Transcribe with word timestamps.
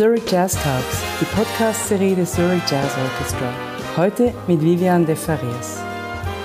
Zurich 0.00 0.30
Jazz 0.30 0.54
Talks, 0.54 0.96
die 1.20 1.26
Podcast-Serie 1.26 2.16
des 2.16 2.32
Zurich 2.32 2.62
Jazz 2.70 2.90
Orchestra. 3.04 3.52
Heute 3.98 4.32
mit 4.46 4.62
Vivian 4.62 5.04
de 5.04 5.14
Farias. 5.14 5.82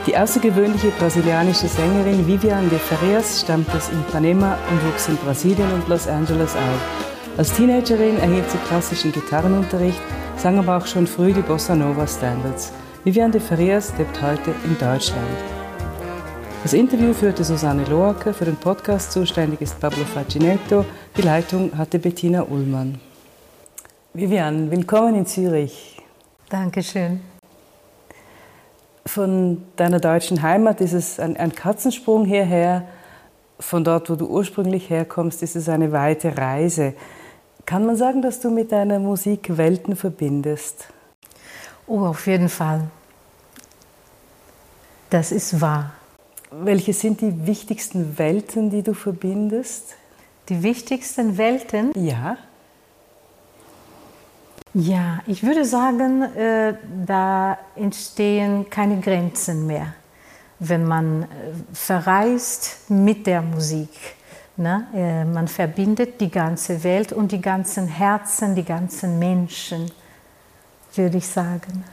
Die 0.06 0.18
außergewöhnliche 0.18 0.90
brasilianische 1.00 1.70
Sängerin 1.70 2.28
Vivian 2.28 2.70
de 2.70 2.78
Farias 2.78 3.40
stammt 3.40 3.74
aus 3.74 3.90
Ipanema 3.94 4.58
und 4.70 4.86
wuchs 4.86 5.08
in 5.08 5.16
Brasilien 5.16 5.72
und 5.72 5.88
Los 5.88 6.06
Angeles 6.06 6.54
auf. 6.54 7.38
Als 7.38 7.54
Teenagerin 7.54 8.18
erhielt 8.18 8.52
sie 8.52 8.58
klassischen 8.68 9.14
Gitarrenunterricht, 9.14 10.02
sang 10.36 10.60
aber 10.60 10.76
auch 10.76 10.86
schon 10.86 11.08
früh 11.08 11.32
die 11.32 11.40
Bossa 11.40 11.76
Nova 11.76 12.06
Standards. 12.06 12.74
Vivian 13.06 13.32
de 13.32 13.40
Farias 13.40 13.94
lebt 13.98 14.22
heute 14.22 14.52
in 14.66 14.78
Deutschland. 14.78 15.38
Das 16.62 16.74
Interview 16.74 17.14
führte 17.14 17.46
Susanne 17.46 17.86
Loacker, 17.86 18.34
für 18.34 18.44
den 18.44 18.58
Podcast 18.58 19.14
zuständig 19.14 19.62
ist 19.62 19.80
Pablo 19.80 20.04
Facinetto, 20.04 20.84
die 21.16 21.22
Leitung 21.22 21.72
hatte 21.78 22.00
Bettina 22.00 22.42
Ullmann. 22.42 23.00
Vivian, 24.18 24.72
willkommen 24.72 25.14
in 25.14 25.26
Zürich. 25.26 26.02
Dankeschön. 26.48 27.20
Von 29.06 29.66
deiner 29.76 30.00
deutschen 30.00 30.42
Heimat 30.42 30.80
ist 30.80 30.94
es 30.94 31.20
ein, 31.20 31.36
ein 31.36 31.54
Katzensprung 31.54 32.24
hierher. 32.24 32.88
Von 33.60 33.84
dort, 33.84 34.10
wo 34.10 34.16
du 34.16 34.28
ursprünglich 34.28 34.90
herkommst, 34.90 35.44
ist 35.44 35.58
es 35.58 35.68
eine 35.68 35.92
weite 35.92 36.38
Reise. 36.38 36.94
Kann 37.66 37.86
man 37.86 37.98
sagen, 37.98 38.22
dass 38.22 38.40
du 38.40 38.50
mit 38.52 38.72
deiner 38.72 39.00
Musik 39.00 39.58
Welten 39.58 39.98
verbindest? 39.98 40.88
Oh, 41.86 42.06
auf 42.06 42.26
jeden 42.26 42.48
Fall. 42.48 42.86
Das 45.10 45.34
ist 45.34 45.60
wahr. 45.60 45.92
Welche 46.52 46.94
sind 46.94 47.20
die 47.20 47.46
wichtigsten 47.46 48.18
Welten, 48.18 48.70
die 48.70 48.82
du 48.82 48.94
verbindest? 48.94 49.96
Die 50.48 50.64
wichtigsten 50.64 51.38
Welten? 51.38 51.92
Ja. 51.96 52.38
Ja, 54.78 55.20
ich 55.26 55.42
würde 55.42 55.64
sagen, 55.64 56.22
äh, 56.22 56.74
da 57.06 57.58
entstehen 57.78 58.70
keine 58.70 59.00
Grenzen 59.00 59.66
mehr, 59.66 59.94
wenn 60.60 60.84
man 60.84 61.24
äh, 61.24 61.26
verreist 61.72 62.90
mit 62.90 63.26
der 63.26 63.42
Musik. 63.42 63.90
Ne? 64.58 64.86
Äh, 64.94 65.24
man 65.24 65.48
verbindet 65.48 66.20
die 66.20 66.30
ganze 66.30 66.84
Welt 66.84 67.14
und 67.14 67.32
die 67.32 67.40
ganzen 67.40 67.88
Herzen, 67.88 68.54
die 68.54 68.66
ganzen 68.66 69.18
Menschen, 69.18 69.90
würde 70.94 71.20
ich 71.20 71.28
sagen. 71.28 71.86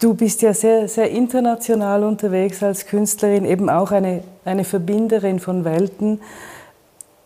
Du 0.00 0.14
bist 0.14 0.40
ja 0.42 0.54
sehr, 0.54 0.86
sehr 0.86 1.10
international 1.10 2.04
unterwegs 2.04 2.62
als 2.62 2.86
Künstlerin, 2.86 3.44
eben 3.44 3.68
auch 3.68 3.90
eine, 3.90 4.22
eine 4.44 4.62
Verbinderin 4.62 5.40
von 5.40 5.64
Welten. 5.64 6.20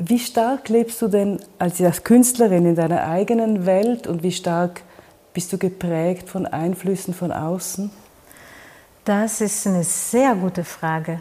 Wie 0.05 0.19
stark 0.19 0.69
lebst 0.69 1.01
du 1.01 1.07
denn 1.07 1.39
als 1.61 2.03
Künstlerin 2.03 2.67
in 2.67 2.75
deiner 2.75 3.07
eigenen 3.07 3.67
Welt 3.67 4.09
und 4.09 4.25
wie 4.25 4.33
stark 4.33 4.83
bist 5.33 5.53
du 5.53 5.59
geprägt 5.59 6.29
von 6.29 6.45
Einflüssen 6.45 7.15
von 7.15 7.31
außen? 7.31 7.89
Das 9.05 9.41
ist 9.41 9.65
eine 9.65 9.85
sehr 9.85 10.35
gute 10.35 10.65
Frage. 10.65 11.21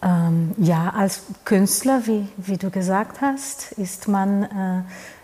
Ähm, 0.00 0.52
ja, 0.56 0.94
als 0.96 1.24
Künstler, 1.44 2.06
wie, 2.06 2.26
wie 2.38 2.56
du 2.56 2.70
gesagt 2.70 3.20
hast, 3.20 3.72
ist 3.72 4.08
man 4.08 4.44
äh, 4.44 4.82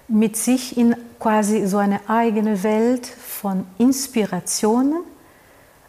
mit 0.08 0.36
sich 0.36 0.77
in 0.77 0.97
quasi 1.19 1.67
so 1.67 1.78
eine 1.78 2.01
eigene 2.11 2.62
Welt 2.62 3.06
von 3.06 3.64
Inspirationen, 3.78 5.03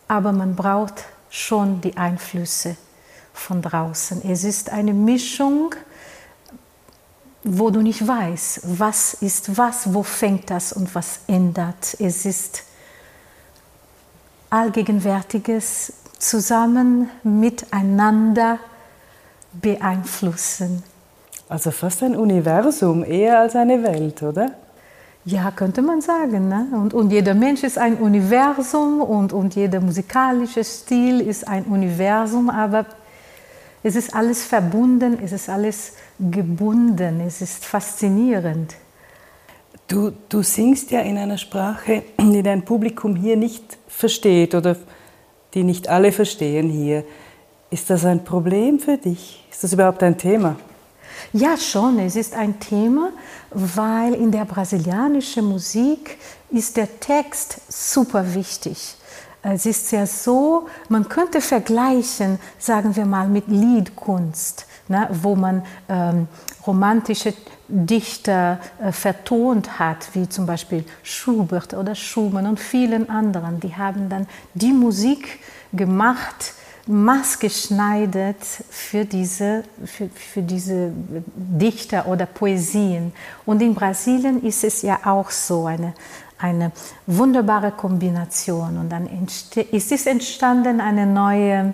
aber 0.07 0.31
man 0.31 0.55
braucht 0.55 1.03
schon 1.29 1.81
die 1.81 1.97
Einflüsse 1.97 2.77
von 3.37 3.61
draußen. 3.61 4.21
Es 4.29 4.43
ist 4.43 4.69
eine 4.69 4.93
Mischung, 4.93 5.75
wo 7.43 7.69
du 7.69 7.81
nicht 7.81 8.05
weißt, 8.05 8.79
was 8.79 9.13
ist 9.15 9.57
was, 9.57 9.93
wo 9.93 10.03
fängt 10.03 10.49
das 10.49 10.73
und 10.73 10.93
was 10.95 11.21
ändert. 11.27 11.95
Es 11.99 12.25
ist 12.25 12.63
allgegenwärtiges 14.49 15.93
zusammen 16.19 17.09
miteinander 17.23 18.59
beeinflussen. 19.53 20.83
Also 21.49 21.71
fast 21.71 22.03
ein 22.03 22.15
Universum, 22.15 23.03
eher 23.03 23.39
als 23.39 23.55
eine 23.55 23.81
Welt, 23.83 24.21
oder? 24.21 24.51
Ja, 25.23 25.51
könnte 25.51 25.81
man 25.81 26.01
sagen. 26.01 26.47
Ne? 26.47 26.67
Und, 26.71 26.93
und 26.93 27.11
jeder 27.11 27.33
Mensch 27.33 27.63
ist 27.63 27.77
ein 27.77 27.97
Universum 27.97 29.01
und, 29.01 29.33
und 29.33 29.55
jeder 29.55 29.79
musikalische 29.79 30.63
Stil 30.63 31.21
ist 31.21 31.47
ein 31.47 31.65
Universum, 31.65 32.49
aber 32.49 32.85
es 33.83 33.95
ist 33.95 34.13
alles 34.13 34.43
verbunden, 34.43 35.19
es 35.23 35.31
ist 35.31 35.49
alles 35.49 35.93
gebunden, 36.19 37.21
es 37.21 37.41
ist 37.41 37.65
faszinierend. 37.65 38.75
Du, 39.87 40.11
du 40.27 40.41
singst 40.41 40.91
ja 40.91 41.01
in 41.01 41.17
einer 41.17 41.37
Sprache, 41.37 42.03
die 42.19 42.43
dein 42.43 42.65
Publikum 42.65 43.15
hier 43.15 43.37
nicht 43.37 43.77
versteht 43.87 44.53
oder 44.55 44.75
die 45.53 45.63
nicht 45.63 45.87
alle 45.87 46.11
verstehen 46.11 46.69
hier. 46.69 47.03
Ist 47.69 47.89
das 47.89 48.05
ein 48.05 48.23
Problem 48.23 48.79
für 48.79 48.97
dich? 48.97 49.45
Ist 49.51 49.63
das 49.63 49.73
überhaupt 49.73 50.03
ein 50.03 50.17
Thema? 50.17 50.57
Ja, 51.33 51.57
schon. 51.57 51.99
Es 51.99 52.15
ist 52.15 52.33
ein 52.33 52.59
Thema, 52.59 53.11
weil 53.51 54.13
in 54.13 54.31
der 54.31 54.45
brasilianischen 54.45 55.45
Musik 55.45 56.17
ist 56.49 56.77
der 56.77 56.99
Text 56.99 57.59
super 57.69 58.33
wichtig. 58.35 58.95
Es 59.43 59.65
ist 59.65 59.91
ja 59.91 60.05
so, 60.05 60.67
man 60.89 61.07
könnte 61.07 61.41
vergleichen, 61.41 62.39
sagen 62.57 62.95
wir 62.95 63.05
mal, 63.05 63.27
mit 63.27 63.47
Liedkunst, 63.47 64.65
ne, 64.87 65.07
wo 65.11 65.35
man 65.35 65.63
ähm, 65.87 66.27
romantische 66.65 67.33
Dichter 67.67 68.59
äh, 68.81 68.91
vertont 68.91 69.79
hat, 69.79 70.09
wie 70.13 70.27
zum 70.27 70.45
Beispiel 70.45 70.83
Schubert 71.03 71.73
oder 71.73 71.95
Schumann 71.95 72.47
und 72.47 72.59
vielen 72.59 73.09
anderen. 73.09 73.59
Die 73.59 73.75
haben 73.75 74.09
dann 74.09 74.27
die 74.53 74.73
Musik 74.73 75.39
gemacht, 75.73 76.53
maßgeschneidert 76.87 78.43
für 78.69 79.03
diese, 79.03 79.63
für, 79.85 80.09
für 80.09 80.41
diese 80.41 80.91
Dichter 81.35 82.07
oder 82.07 82.25
Poesien. 82.25 83.11
Und 83.45 83.61
in 83.61 83.75
Brasilien 83.75 84.41
ist 84.43 84.63
es 84.63 84.81
ja 84.81 84.99
auch 85.03 85.29
so 85.29 85.65
eine, 85.65 85.93
eine 86.37 86.71
wunderbare 87.05 87.71
Kombination. 87.71 88.77
Und 88.77 88.89
dann 88.89 89.07
ist 89.71 89.91
es 89.91 90.05
entstanden 90.05 90.81
eine 90.81 91.05
neue, 91.05 91.73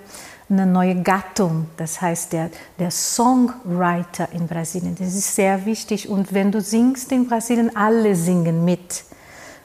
eine 0.49 0.65
neue 0.65 1.01
Gattung, 1.01 1.67
das 1.77 2.01
heißt 2.01 2.33
der, 2.33 2.49
der 2.79 2.91
Songwriter 2.91 4.29
in 4.31 4.47
Brasilien. 4.47 4.95
Das 4.97 5.09
ist 5.09 5.35
sehr 5.35 5.65
wichtig. 5.65 6.09
Und 6.09 6.33
wenn 6.33 6.51
du 6.51 6.61
singst 6.61 7.11
in 7.11 7.27
Brasilien, 7.27 7.75
alle 7.75 8.15
singen 8.15 8.63
mit. 8.65 9.03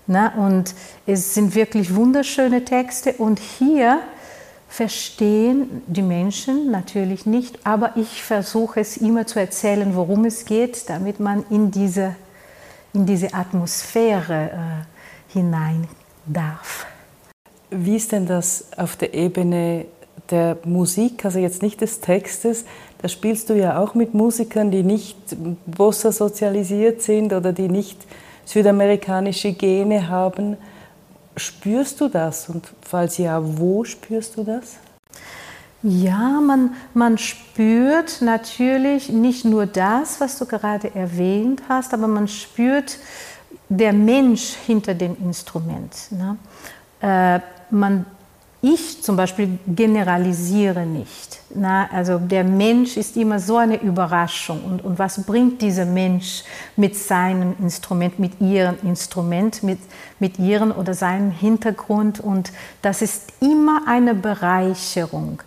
Na, 0.07 0.35
und 0.37 0.75
es 1.07 1.35
sind 1.35 1.55
wirklich 1.55 1.95
wunderschöne 1.95 2.65
Texte. 2.65 3.13
Und 3.13 3.39
hier 3.39 4.01
verstehen 4.69 5.83
die 5.87 6.03
Menschen 6.03 6.71
natürlich 6.71 7.27
nicht, 7.27 7.67
aber 7.67 7.97
ich 7.97 8.23
versuche 8.23 8.81
es 8.81 8.99
immer 8.99 9.27
zu 9.27 9.41
erzählen, 9.41 9.95
worum 9.95 10.25
es 10.27 10.45
geht, 10.45 10.89
damit 10.89 11.21
man 11.21 11.45
in 11.51 11.71
diese, 11.71 12.15
in 12.93 13.07
diese 13.07 13.33
Atmosphäre 13.35 14.51
äh, 14.51 15.33
hinein 15.33 15.89
darf. 16.27 16.87
Wie 17.71 17.97
ist 17.97 18.13
denn 18.13 18.27
das 18.27 18.67
auf 18.77 18.97
der 18.97 19.15
Ebene 19.15 19.87
der 20.31 20.57
Musik, 20.65 21.25
also 21.25 21.39
jetzt 21.39 21.63
nicht 21.63 21.81
des 21.81 22.01
Textes? 22.01 22.65
Da 23.01 23.09
spielst 23.09 23.51
du 23.51 23.55
ja 23.55 23.79
auch 23.79 23.95
mit 23.95 24.15
Musikern, 24.15 24.71
die 24.71 24.83
nicht 24.83 25.17
Bossa 25.67 26.13
sozialisiert 26.13 27.03
sind 27.03 27.33
oder 27.33 27.53
die 27.53 27.69
nicht 27.69 27.99
südamerikanische 28.45 29.53
Gene 29.53 30.09
haben. 30.09 30.57
Spürst 31.37 32.01
du 32.01 32.09
das? 32.09 32.49
Und 32.49 32.73
falls 32.83 33.19
ja, 33.19 33.41
wo 33.43 33.85
spürst 33.85 34.37
du 34.37 34.45
das? 34.45 34.79
Ja, 35.83 36.41
man, 36.41 36.75
man 36.93 37.19
spürt 37.19 38.21
natürlich 38.21 39.11
nicht 39.11 39.45
nur 39.45 39.67
das, 39.67 40.21
was 40.21 40.39
du 40.39 40.47
gerade 40.47 40.95
erwähnt 40.95 41.63
hast, 41.69 41.95
aber 41.95 42.09
man 42.09 42.27
spürt 42.27 42.99
der 43.69 43.93
Mensch 43.93 44.55
hinter 44.67 44.95
dem 44.95 45.17
Instrument. 45.23 45.95
Ne? 46.11 46.37
Äh, 47.01 47.41
man 47.71 48.07
ich 48.61 49.03
zum 49.03 49.17
Beispiel 49.17 49.59
generalisiere 49.67 50.85
nicht. 50.85 51.41
Na, 51.55 51.89
also 51.93 52.19
der 52.19 52.45
Mensch 52.45 52.97
ist 52.97 53.17
immer 53.17 53.39
so 53.39 53.57
eine 53.57 53.81
Überraschung. 53.81 54.65
Und, 54.65 54.85
und 54.85 54.99
was 54.99 55.25
bringt 55.25 55.63
dieser 55.63 55.85
Mensch 55.87 56.43
mit 56.77 56.97
seinem 56.97 57.55
Instrument, 57.61 58.19
mit 58.19 58.41
ihrem 58.41 58.77
Instrument, 58.83 59.63
mit, 59.63 59.79
mit 60.19 60.39
ihrem 60.39 60.73
oder 60.73 60.95
seinem 60.95 61.31
Hintergrund? 61.31 62.21
Und 62.21 62.53
das 62.83 63.01
ist 63.01 63.33
immer 63.41 63.83
eine 63.87 64.15
Bereicherung. 64.15 65.41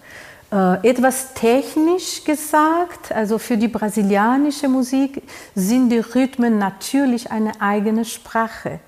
Äh, 0.51 0.89
etwas 0.89 1.33
technisch 1.33 2.23
gesagt, 2.23 3.11
also 3.11 3.37
für 3.37 3.57
die 3.57 3.67
brasilianische 3.67 4.69
Musik 4.69 5.21
sind 5.53 5.89
die 5.89 5.99
Rhythmen 5.99 6.57
natürlich 6.57 7.29
eine 7.29 7.61
eigene 7.61 8.05
Sprache. 8.05 8.79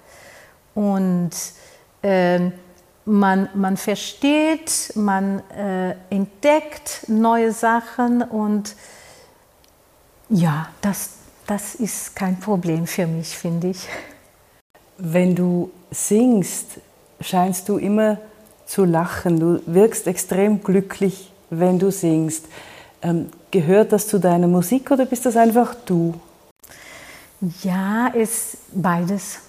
Und 0.76 1.32
äh, 2.02 2.52
man, 3.06 3.50
man 3.54 3.78
versteht, 3.78 4.94
man 4.96 5.40
äh, 5.52 5.96
entdeckt 6.10 7.06
neue 7.08 7.52
Sachen 7.52 8.22
und 8.22 8.76
ja, 10.30 10.70
das, 10.82 11.12
das 11.48 11.76
ist 11.76 12.16
kein 12.16 12.40
Problem 12.40 12.88
für 12.88 13.08
mich, 13.08 13.38
finde 13.38 13.70
ich. 13.70 13.88
Wenn 14.98 15.36
du 15.36 15.72
singst, 15.92 16.80
scheinst 17.20 17.70
du 17.70 17.78
immer 17.78 18.18
zu 18.66 18.86
lachen. 18.86 19.40
Du 19.40 19.62
wirkst 19.66 20.08
extrem 20.08 20.64
glücklich, 20.64 21.32
wenn 21.50 21.80
du 21.80 21.92
singst. 21.92 22.46
Ähm, 23.02 23.30
gehört 23.52 23.92
das 23.92 24.08
zu 24.08 24.20
deiner 24.20 24.48
Musik 24.48 24.90
oder 24.92 25.06
bist 25.06 25.26
das 25.26 25.36
einfach 25.36 25.76
du? 25.86 26.14
Ja, 27.62 28.08
ist 28.08 28.58
beides. 28.74 29.40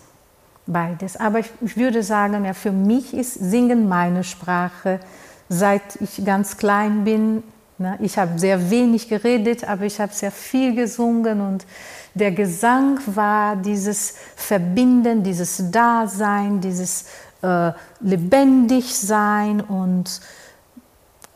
Beides. 0.66 1.16
Aber 1.16 1.40
ich, 1.40 1.50
ich 1.60 1.76
würde 1.76 2.02
sagen, 2.02 2.44
ja, 2.44 2.54
für 2.54 2.72
mich 2.72 3.12
ist 3.12 3.34
Singen 3.34 3.88
meine 3.88 4.24
Sprache. 4.24 5.00
Seit 5.48 5.96
ich 6.00 6.24
ganz 6.24 6.56
klein 6.56 7.04
bin, 7.04 7.42
ne, 7.76 7.98
ich 8.00 8.16
habe 8.16 8.38
sehr 8.38 8.70
wenig 8.70 9.08
geredet, 9.08 9.68
aber 9.68 9.84
ich 9.84 10.00
habe 10.00 10.12
sehr 10.12 10.30
viel 10.30 10.74
gesungen 10.74 11.42
und 11.42 11.66
der 12.14 12.32
Gesang 12.32 12.98
war 13.06 13.56
dieses 13.56 14.14
Verbinden, 14.36 15.22
dieses 15.22 15.70
Dasein, 15.70 16.60
dieses 16.60 17.06
äh, 17.42 17.72
Lebendigsein 18.00 19.60
und 19.60 20.20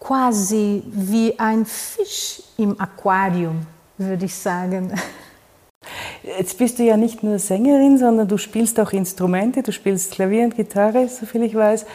quasi 0.01 0.83
wie 0.87 1.39
ein 1.39 1.67
Fisch 1.67 2.43
im 2.57 2.81
Aquarium, 2.81 3.67
würde 3.99 4.25
ich 4.25 4.35
sagen. 4.35 4.93
Jetzt 6.37 6.59
bist 6.59 6.79
du 6.79 6.83
ja 6.83 6.97
nicht 6.97 7.23
nur 7.23 7.39
Sängerin, 7.39 7.97
sondern 7.97 8.29
du 8.29 8.37
spielst 8.37 8.79
auch 8.81 8.93
Instrumente, 8.93 9.63
du 9.63 9.73
spielst 9.73 10.13
Klavier 10.13 10.45
und 10.45 10.57
Gitarre, 10.57 11.09
soviel 11.09 11.45
ich 11.45 11.55
weiß. 11.55 11.87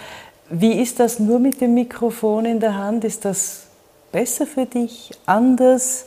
Wie 0.49 0.81
ist 0.81 0.99
das 0.99 1.19
nur 1.19 1.39
mit 1.39 1.61
dem 1.61 1.75
Mikrofon 1.75 2.45
in 2.45 2.59
der 2.59 2.75
Hand? 2.75 3.03
Ist 3.03 3.25
das 3.25 3.67
besser 4.11 4.47
für 4.47 4.65
dich, 4.65 5.11
anders? 5.25 6.05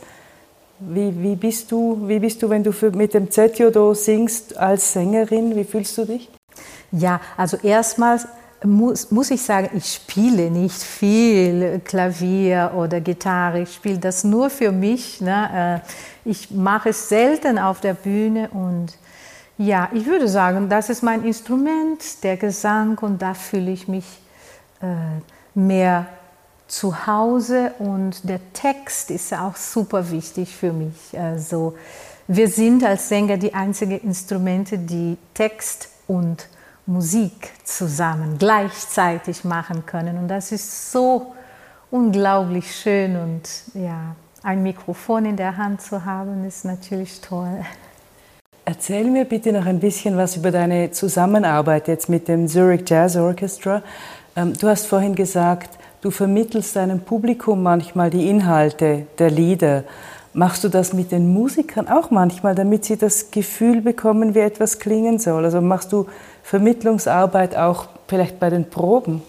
Wie, 0.79 1.13
wie, 1.23 1.35
bist, 1.35 1.71
du, 1.71 2.07
wie 2.07 2.19
bist 2.19 2.43
du, 2.43 2.49
wenn 2.49 2.63
du 2.63 2.71
für, 2.71 2.91
mit 2.91 3.13
dem 3.13 3.31
Zetiodo 3.31 3.93
singst 3.93 4.57
als 4.57 4.93
Sängerin? 4.93 5.55
Wie 5.55 5.63
fühlst 5.63 5.97
du 5.97 6.05
dich? 6.05 6.29
Ja, 6.91 7.21
also 7.37 7.57
erstmals 7.63 8.27
muss, 8.63 9.11
muss 9.11 9.31
ich 9.31 9.41
sagen, 9.41 9.69
ich 9.75 9.93
spiele 9.93 10.49
nicht 10.49 10.81
viel 10.81 11.79
Klavier 11.83 12.71
oder 12.75 13.01
Gitarre. 13.01 13.61
Ich 13.61 13.73
spiele 13.75 13.99
das 13.99 14.23
nur 14.23 14.49
für 14.49 14.71
mich. 14.71 15.21
Ne? 15.21 15.81
Äh, 15.85 16.29
ich 16.29 16.51
mache 16.51 16.89
es 16.89 17.09
selten 17.09 17.59
auf 17.59 17.79
der 17.79 17.93
Bühne 17.93 18.49
und 18.49 18.97
ja, 19.59 19.89
ich 19.91 20.05
würde 20.05 20.27
sagen, 20.27 20.69
das 20.69 20.89
ist 20.89 21.01
mein 21.01 21.23
Instrument, 21.23 22.23
der 22.23 22.37
Gesang 22.37 22.97
und 22.99 23.21
da 23.21 23.33
fühle 23.33 23.71
ich 23.71 23.87
mich 23.87 24.05
äh, 24.81 25.19
mehr 25.55 26.05
zu 26.67 27.07
Hause 27.07 27.73
und 27.79 28.27
der 28.27 28.39
Text 28.53 29.09
ist 29.09 29.33
auch 29.33 29.55
super 29.55 30.11
wichtig 30.11 30.55
für 30.55 30.73
mich. 30.73 31.17
Also 31.17 31.75
wir 32.27 32.49
sind 32.49 32.83
als 32.83 33.09
Sänger 33.09 33.37
die 33.37 33.53
einzigen 33.53 33.99
Instrumente, 33.99 34.77
die 34.77 35.17
Text 35.33 35.89
und 36.07 36.47
Musik 36.87 37.51
zusammen 37.63 38.37
gleichzeitig 38.39 39.43
machen 39.43 39.85
können. 39.85 40.17
Und 40.17 40.29
das 40.29 40.51
ist 40.51 40.91
so 40.91 41.33
unglaublich 41.91 42.75
schön 42.75 43.15
und 43.17 43.41
ja, 43.73 44.15
ein 44.43 44.63
Mikrofon 44.63 45.25
in 45.25 45.35
der 45.35 45.57
Hand 45.57 45.81
zu 45.81 46.05
haben, 46.05 46.45
ist 46.45 46.65
natürlich 46.65 47.21
toll. 47.21 47.65
Erzähl 48.65 49.05
mir 49.05 49.25
bitte 49.25 49.53
noch 49.53 49.65
ein 49.65 49.79
bisschen 49.79 50.17
was 50.17 50.35
über 50.35 50.51
deine 50.51 50.91
Zusammenarbeit 50.91 51.87
jetzt 51.87 52.09
mit 52.09 52.27
dem 52.27 52.47
Zurich 52.47 52.83
Jazz 52.85 53.15
Orchestra. 53.15 53.81
Ähm, 54.35 54.53
du 54.53 54.67
hast 54.67 54.87
vorhin 54.87 55.15
gesagt, 55.15 55.77
du 56.01 56.11
vermittelst 56.11 56.75
deinem 56.75 56.99
Publikum 56.99 57.63
manchmal 57.63 58.09
die 58.09 58.29
Inhalte 58.29 59.07
der 59.19 59.31
Lieder. 59.31 59.83
Machst 60.33 60.63
du 60.63 60.69
das 60.69 60.93
mit 60.93 61.11
den 61.11 61.33
Musikern 61.33 61.87
auch 61.87 62.11
manchmal, 62.11 62.55
damit 62.55 62.85
sie 62.85 62.97
das 62.97 63.31
Gefühl 63.31 63.81
bekommen, 63.81 64.35
wie 64.35 64.39
etwas 64.39 64.79
klingen 64.79 65.17
soll? 65.17 65.45
Also 65.45 65.61
machst 65.61 65.91
du 65.93 66.05
Vermittlungsarbeit 66.47 67.57
auch 67.57 67.87
vielleicht 68.07 68.39
bei 68.39 68.49
den 68.49 68.69
Proben? 68.69 69.21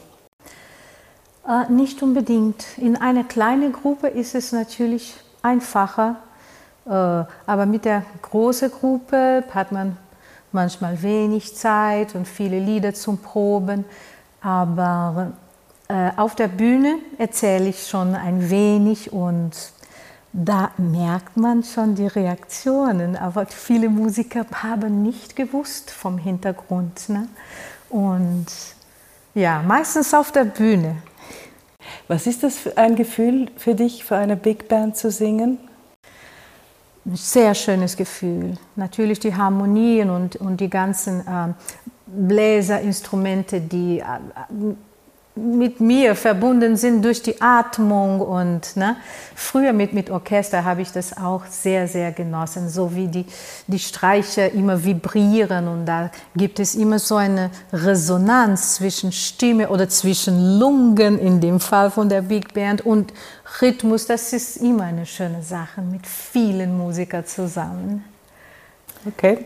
Äh, 1.44 1.68
nicht 1.68 2.00
unbedingt. 2.00 2.64
In 2.78 2.96
einer 2.96 3.24
kleinen 3.24 3.72
Gruppe 3.72 4.06
ist 4.06 4.36
es 4.36 4.52
natürlich 4.52 5.16
einfacher, 5.42 6.14
äh, 6.86 6.90
aber 6.90 7.66
mit 7.66 7.86
der 7.86 8.04
großen 8.22 8.70
Gruppe 8.70 9.42
hat 9.52 9.72
man 9.72 9.96
manchmal 10.52 11.02
wenig 11.02 11.56
Zeit 11.56 12.14
und 12.14 12.28
viele 12.28 12.60
Lieder 12.60 12.94
zum 12.94 13.18
Proben. 13.18 13.84
Aber 14.40 15.32
äh, 15.88 16.12
auf 16.16 16.36
der 16.36 16.46
Bühne 16.46 16.98
erzähle 17.18 17.70
ich 17.70 17.88
schon 17.88 18.14
ein 18.14 18.48
wenig 18.48 19.12
und 19.12 19.50
da 20.32 20.70
merkt 20.76 21.36
man 21.36 21.62
schon 21.62 21.94
die 21.94 22.06
Reaktionen, 22.06 23.16
aber 23.16 23.46
viele 23.46 23.88
Musiker 23.88 24.44
haben 24.52 25.02
nicht 25.02 25.36
gewusst 25.36 25.90
vom 25.90 26.18
Hintergrund. 26.18 27.08
Ne? 27.08 27.28
Und 27.88 28.46
ja, 29.34 29.62
meistens 29.62 30.12
auf 30.12 30.32
der 30.32 30.44
Bühne. 30.44 30.96
Was 32.08 32.26
ist 32.26 32.42
das 32.42 32.58
für 32.58 32.76
ein 32.76 32.96
Gefühl 32.96 33.50
für 33.56 33.74
dich, 33.74 34.04
für 34.04 34.16
eine 34.16 34.36
Big 34.36 34.68
Band 34.68 34.96
zu 34.96 35.10
singen? 35.10 35.58
Ein 37.06 37.16
sehr 37.16 37.54
schönes 37.54 37.96
Gefühl. 37.96 38.58
Natürlich 38.76 39.20
die 39.20 39.34
Harmonien 39.34 40.10
und, 40.10 40.36
und 40.36 40.60
die 40.60 40.68
ganzen 40.68 41.20
äh, 41.20 41.54
Bläserinstrumente, 42.06 43.60
die 43.60 44.00
äh, 44.00 44.04
mit 45.38 45.80
mir 45.80 46.14
verbunden 46.14 46.76
sind 46.76 47.04
durch 47.04 47.22
die 47.22 47.40
Atmung 47.40 48.20
und 48.20 48.76
ne, 48.76 48.96
früher 49.34 49.72
mit, 49.72 49.92
mit 49.92 50.10
Orchester 50.10 50.64
habe 50.64 50.82
ich 50.82 50.92
das 50.92 51.16
auch 51.16 51.46
sehr, 51.46 51.88
sehr 51.88 52.12
genossen, 52.12 52.68
so 52.68 52.94
wie 52.94 53.08
die, 53.08 53.26
die 53.66 53.78
Streicher 53.78 54.52
immer 54.52 54.84
vibrieren 54.84 55.68
und 55.68 55.86
da 55.86 56.10
gibt 56.34 56.60
es 56.60 56.74
immer 56.74 56.98
so 56.98 57.16
eine 57.16 57.50
Resonanz 57.72 58.74
zwischen 58.74 59.12
Stimme 59.12 59.68
oder 59.68 59.88
zwischen 59.88 60.58
Lungen 60.58 61.18
in 61.18 61.40
dem 61.40 61.60
Fall 61.60 61.90
von 61.90 62.08
der 62.08 62.22
Big 62.22 62.52
Band 62.54 62.84
und 62.84 63.12
Rhythmus, 63.60 64.06
das 64.06 64.32
ist 64.32 64.58
immer 64.58 64.84
eine 64.84 65.06
schöne 65.06 65.42
Sache 65.42 65.80
mit 65.80 66.06
vielen 66.06 66.76
Musikern 66.76 67.24
zusammen. 67.24 68.04
Okay, 69.06 69.38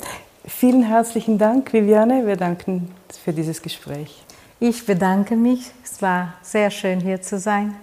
vielen 0.47 0.83
herzlichen 0.83 1.39
Dank, 1.39 1.73
Viviane. 1.73 2.27
Wir 2.27 2.37
danken 2.37 2.91
für 3.23 3.33
dieses 3.33 3.61
Gespräch. 3.61 4.25
Ich 4.65 4.87
bedanke 4.87 5.35
mich. 5.35 5.73
Es 5.83 6.01
war 6.03 6.35
sehr 6.41 6.71
schön 6.71 7.01
hier 7.01 7.21
zu 7.21 7.37
sein. 7.41 7.75